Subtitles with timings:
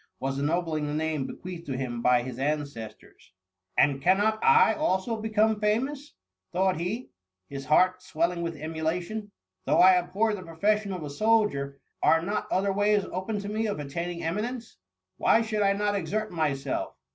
[0.19, 3.33] was ennobling the name bequeathed to him by his ancestors.
[3.77, 6.15] And cannot I also become famous?"
[6.53, 7.11] thought he,
[7.49, 9.29] his heart swelling with emulation."
[9.65, 13.67] Though I abhor the profession of a soldier are not other ways open to me
[13.67, 14.77] of attaining emi nence?
[15.17, 16.95] Why should I not exert myself?